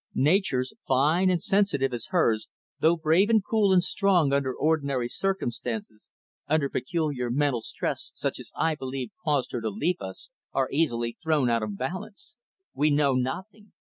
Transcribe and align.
Natures, 0.15 0.73
fine 0.87 1.29
and 1.29 1.39
sensitive 1.43 1.93
as 1.93 2.07
hers, 2.07 2.47
though 2.79 2.95
brave 2.97 3.29
and 3.29 3.45
cool 3.45 3.71
and 3.71 3.83
strong 3.83 4.33
under 4.33 4.51
ordinary 4.51 5.07
circumstances, 5.07 6.09
under 6.47 6.67
peculiar 6.71 7.29
mental 7.29 7.61
stress 7.61 8.09
such 8.15 8.39
as 8.39 8.51
I 8.57 8.73
believe 8.73 9.11
caused 9.23 9.51
her 9.51 9.61
to 9.61 9.69
leave 9.69 10.01
us, 10.01 10.31
are 10.53 10.69
easily 10.71 11.15
thrown 11.21 11.51
out 11.51 11.61
of 11.61 11.77
balance. 11.77 12.35
We 12.73 12.89
know 12.89 13.13
nothing. 13.13 13.73